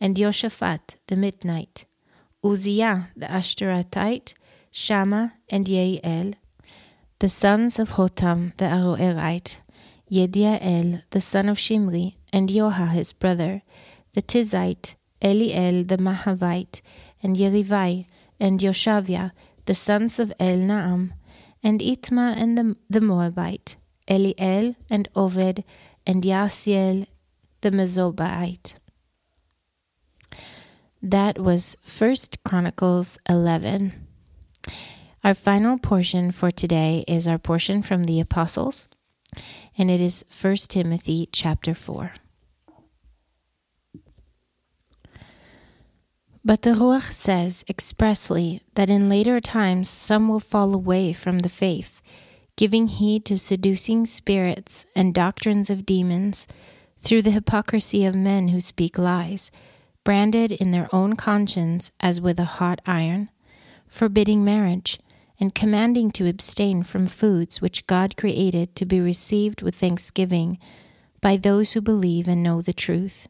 and 0.00 0.16
Yoshaphat, 0.16 0.96
the 1.06 1.16
Mitnite, 1.16 1.84
Uzziah, 2.44 3.10
the 3.16 3.26
Ashtaratite, 3.26 4.34
Shammah, 4.72 5.34
and 5.50 5.66
Yeiel, 5.66 6.34
the 7.18 7.28
sons 7.28 7.78
of 7.78 7.90
Hotam, 7.90 8.56
the 8.56 8.64
Aroerite, 8.64 9.58
Yediael, 10.10 11.02
the 11.10 11.20
son 11.20 11.48
of 11.48 11.58
Shimri, 11.58 12.16
and 12.32 12.48
Yoha, 12.48 12.88
his 12.88 13.12
brother, 13.12 13.62
the 14.14 14.22
Tizite, 14.22 14.94
Eliel, 15.20 15.86
the 15.86 15.98
Mahavite, 15.98 16.80
and 17.22 17.36
Yerivai, 17.36 18.06
and 18.40 18.60
Yoshavia, 18.60 19.32
the 19.66 19.74
sons 19.74 20.18
of 20.18 20.32
El 20.40 20.56
Naam, 20.56 21.12
and 21.62 21.80
Itma 21.80 22.34
and 22.36 22.58
the, 22.58 22.76
the 22.90 23.00
Moabite, 23.00 23.76
Eliel 24.08 24.74
and 24.90 25.08
Oved, 25.14 25.62
and 26.06 26.22
Yasiel, 26.24 27.06
the 27.60 27.70
Mezobaite. 27.70 28.74
That 31.00 31.38
was 31.38 31.76
First 31.84 32.42
Chronicles 32.42 33.18
11. 33.28 34.01
Our 35.24 35.34
final 35.34 35.78
portion 35.78 36.32
for 36.32 36.50
today 36.50 37.04
is 37.06 37.28
our 37.28 37.38
portion 37.38 37.80
from 37.80 38.04
the 38.04 38.18
Apostles, 38.18 38.88
and 39.78 39.88
it 39.88 40.00
is 40.00 40.24
1 40.28 40.56
Timothy 40.68 41.28
chapter 41.30 41.74
4. 41.74 42.14
But 46.44 46.62
the 46.62 46.70
Ruach 46.70 47.12
says 47.12 47.64
expressly 47.68 48.62
that 48.74 48.90
in 48.90 49.08
later 49.08 49.40
times 49.40 49.88
some 49.88 50.26
will 50.26 50.40
fall 50.40 50.74
away 50.74 51.12
from 51.12 51.38
the 51.38 51.48
faith, 51.48 52.02
giving 52.56 52.88
heed 52.88 53.24
to 53.26 53.38
seducing 53.38 54.04
spirits 54.06 54.86
and 54.96 55.14
doctrines 55.14 55.70
of 55.70 55.86
demons, 55.86 56.48
through 56.98 57.22
the 57.22 57.30
hypocrisy 57.30 58.04
of 58.04 58.16
men 58.16 58.48
who 58.48 58.60
speak 58.60 58.98
lies, 58.98 59.52
branded 60.02 60.50
in 60.50 60.72
their 60.72 60.92
own 60.92 61.14
conscience 61.14 61.92
as 62.00 62.20
with 62.20 62.40
a 62.40 62.56
hot 62.58 62.80
iron, 62.86 63.30
forbidding 63.86 64.44
marriage, 64.44 64.98
and 65.42 65.56
commanding 65.56 66.08
to 66.08 66.28
abstain 66.28 66.84
from 66.84 67.08
foods 67.08 67.60
which 67.60 67.88
God 67.88 68.16
created 68.16 68.76
to 68.76 68.86
be 68.86 69.00
received 69.00 69.60
with 69.60 69.74
thanksgiving 69.74 70.56
by 71.20 71.36
those 71.36 71.72
who 71.72 71.80
believe 71.80 72.28
and 72.28 72.44
know 72.44 72.62
the 72.62 72.72
truth 72.72 73.26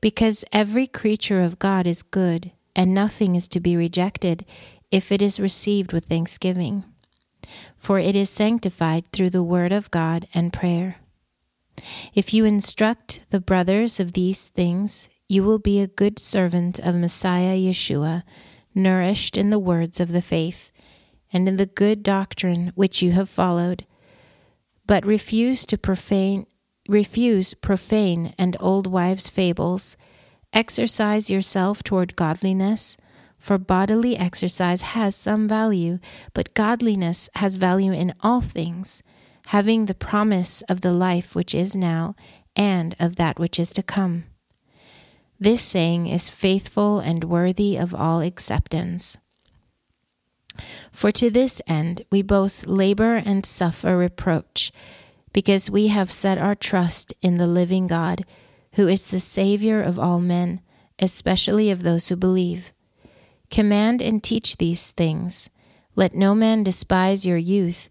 because 0.00 0.44
every 0.52 0.86
creature 0.86 1.40
of 1.40 1.58
God 1.58 1.88
is 1.88 2.02
good, 2.02 2.52
and 2.76 2.94
nothing 2.94 3.34
is 3.34 3.48
to 3.48 3.58
be 3.58 3.76
rejected 3.76 4.44
if 4.92 5.10
it 5.10 5.20
is 5.20 5.40
received 5.40 5.92
with 5.92 6.04
thanksgiving, 6.04 6.84
for 7.76 7.98
it 7.98 8.14
is 8.14 8.30
sanctified 8.30 9.10
through 9.10 9.30
the 9.30 9.42
word 9.42 9.72
of 9.72 9.90
God 9.90 10.28
and 10.32 10.52
prayer. 10.52 10.98
If 12.14 12.32
you 12.32 12.44
instruct 12.44 13.24
the 13.30 13.40
brothers 13.40 13.98
of 13.98 14.12
these 14.12 14.46
things, 14.46 15.08
you 15.28 15.42
will 15.42 15.58
be 15.58 15.80
a 15.80 15.88
good 15.88 16.20
servant 16.20 16.78
of 16.78 16.94
Messiah 16.94 17.56
Yeshua, 17.56 18.22
nourished 18.72 19.36
in 19.36 19.50
the 19.50 19.58
words 19.58 19.98
of 19.98 20.12
the 20.12 20.22
faith, 20.22 20.70
and 21.32 21.48
in 21.48 21.56
the 21.56 21.66
good 21.66 22.02
doctrine 22.02 22.72
which 22.74 23.02
you 23.02 23.12
have 23.12 23.28
followed. 23.28 23.84
But 24.86 25.04
refuse 25.04 25.66
to 25.66 25.78
profane 25.78 26.46
refuse 26.88 27.52
profane 27.52 28.34
and 28.38 28.56
old 28.58 28.86
wives' 28.86 29.28
fables. 29.28 29.96
Exercise 30.52 31.28
yourself 31.28 31.82
toward 31.82 32.16
godliness, 32.16 32.96
for 33.38 33.58
bodily 33.58 34.16
exercise 34.16 34.82
has 34.82 35.14
some 35.14 35.46
value, 35.46 35.98
but 36.32 36.54
godliness 36.54 37.28
has 37.34 37.56
value 37.56 37.92
in 37.92 38.14
all 38.20 38.40
things, 38.40 39.02
having 39.48 39.84
the 39.84 39.94
promise 39.94 40.62
of 40.62 40.80
the 40.80 40.92
life 40.92 41.34
which 41.34 41.54
is 41.54 41.76
now 41.76 42.16
and 42.56 42.96
of 42.98 43.16
that 43.16 43.38
which 43.38 43.60
is 43.60 43.70
to 43.72 43.82
come. 43.82 44.24
This 45.38 45.62
saying 45.62 46.08
is 46.08 46.30
faithful 46.30 46.98
and 46.98 47.22
worthy 47.22 47.76
of 47.76 47.94
all 47.94 48.20
acceptance. 48.20 49.18
For 50.92 51.12
to 51.12 51.30
this 51.30 51.60
end 51.66 52.02
we 52.10 52.22
both 52.22 52.66
labor 52.66 53.16
and 53.16 53.44
suffer 53.44 53.96
reproach 53.96 54.72
because 55.32 55.70
we 55.70 55.88
have 55.88 56.10
set 56.10 56.38
our 56.38 56.54
trust 56.54 57.14
in 57.22 57.36
the 57.36 57.46
living 57.46 57.86
God, 57.86 58.24
who 58.74 58.88
is 58.88 59.06
the 59.06 59.20
Savior 59.20 59.80
of 59.82 59.98
all 59.98 60.20
men, 60.20 60.60
especially 60.98 61.70
of 61.70 61.82
those 61.82 62.08
who 62.08 62.16
believe. 62.16 62.72
Command 63.50 64.02
and 64.02 64.22
teach 64.22 64.56
these 64.56 64.90
things. 64.90 65.48
Let 65.94 66.14
no 66.14 66.34
man 66.34 66.62
despise 66.62 67.26
your 67.26 67.38
youth, 67.38 67.88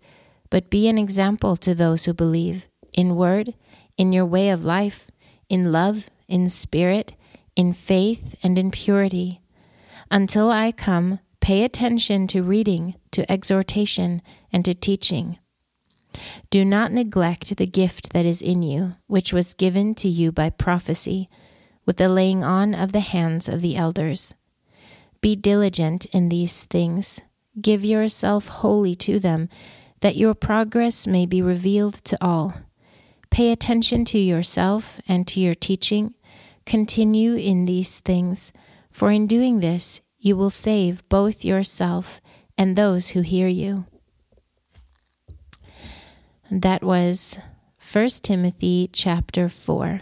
but 0.49 0.69
be 0.69 0.87
an 0.87 0.97
example 0.97 1.55
to 1.57 1.73
those 1.73 2.05
who 2.05 2.13
believe, 2.13 2.67
in 2.93 3.15
word, 3.15 3.53
in 3.97 4.13
your 4.13 4.25
way 4.25 4.49
of 4.49 4.63
life, 4.63 5.07
in 5.49 5.71
love, 5.71 6.07
in 6.27 6.47
spirit, 6.47 7.13
in 7.55 7.73
faith, 7.73 8.35
and 8.43 8.57
in 8.57 8.71
purity. 8.71 9.41
Until 10.09 10.51
I 10.51 10.71
come, 10.71 11.19
pay 11.47 11.63
attention 11.63 12.27
to 12.27 12.43
reading, 12.43 12.93
to 13.09 13.31
exhortation, 13.31 14.21
and 14.51 14.65
to 14.65 14.73
teaching. 14.73 15.39
Do 16.49 16.65
not 16.65 16.91
neglect 16.91 17.55
the 17.55 17.65
gift 17.65 18.11
that 18.11 18.25
is 18.25 18.41
in 18.41 18.63
you, 18.63 18.95
which 19.07 19.31
was 19.31 19.53
given 19.53 19.95
to 19.95 20.09
you 20.09 20.33
by 20.33 20.49
prophecy, 20.49 21.29
with 21.85 21.95
the 21.95 22.09
laying 22.09 22.43
on 22.43 22.73
of 22.75 22.91
the 22.91 22.99
hands 22.99 23.47
of 23.47 23.61
the 23.61 23.77
elders. 23.77 24.35
Be 25.21 25.37
diligent 25.37 26.05
in 26.07 26.27
these 26.27 26.65
things, 26.65 27.21
give 27.61 27.85
yourself 27.85 28.49
wholly 28.49 28.93
to 28.95 29.17
them, 29.17 29.47
that 30.01 30.17
your 30.17 30.33
progress 30.33 31.07
may 31.07 31.25
be 31.25 31.41
revealed 31.41 31.93
to 31.93 32.17
all. 32.19 32.55
Pay 33.29 33.53
attention 33.53 34.03
to 34.03 34.19
yourself 34.19 34.99
and 35.07 35.25
to 35.27 35.39
your 35.39 35.55
teaching. 35.55 36.13
Continue 36.65 37.35
in 37.35 37.63
these 37.63 38.01
things, 38.01 38.51
for 38.91 39.11
in 39.11 39.27
doing 39.27 39.61
this 39.61 40.01
you 40.27 40.35
will 40.35 40.49
save 40.49 41.07
both 41.07 41.45
yourself 41.45 42.19
and 42.57 42.75
those 42.75 43.09
who 43.09 43.21
hear 43.21 43.47
you. 43.47 43.85
That 46.51 46.83
was 46.83 47.39
1 47.79 48.09
Timothy 48.21 48.89
chapter 48.91 49.47
4. 49.47 50.01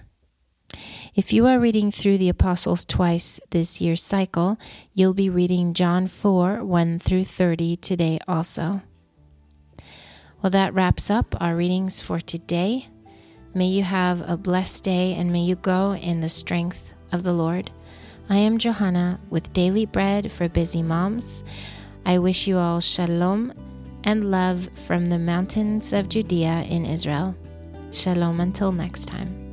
If 1.13 1.31
you 1.31 1.45
are 1.45 1.59
reading 1.59 1.91
through 1.91 2.17
the 2.17 2.29
Apostles 2.29 2.85
twice 2.85 3.39
this 3.51 3.79
year's 3.79 4.03
cycle, 4.03 4.57
you'll 4.93 5.13
be 5.13 5.29
reading 5.29 5.75
John 5.75 6.07
4 6.07 6.63
1 6.63 6.99
through 6.99 7.25
30 7.25 7.77
today 7.77 8.19
also. 8.27 8.81
Well, 10.41 10.49
that 10.49 10.73
wraps 10.73 11.09
up 11.09 11.35
our 11.39 11.55
readings 11.55 12.01
for 12.01 12.19
today. 12.19 12.89
May 13.53 13.67
you 13.67 13.83
have 13.83 14.27
a 14.27 14.37
blessed 14.37 14.83
day 14.83 15.13
and 15.13 15.31
may 15.31 15.41
you 15.41 15.55
go 15.55 15.93
in 15.93 16.19
the 16.19 16.29
strength 16.29 16.93
of 17.11 17.23
the 17.23 17.33
Lord. 17.33 17.71
I 18.27 18.37
am 18.37 18.57
Johanna 18.57 19.19
with 19.29 19.53
Daily 19.53 19.85
Bread 19.85 20.31
for 20.31 20.49
Busy 20.49 20.81
Moms. 20.81 21.43
I 22.07 22.17
wish 22.17 22.47
you 22.47 22.57
all 22.57 22.79
shalom 22.79 23.53
and 24.03 24.31
love 24.31 24.67
from 24.87 25.05
the 25.05 25.19
mountains 25.19 25.93
of 25.93 26.09
Judea 26.09 26.63
in 26.63 26.87
Israel. 26.87 27.35
Shalom 27.91 28.39
until 28.39 28.71
next 28.71 29.05
time. 29.05 29.44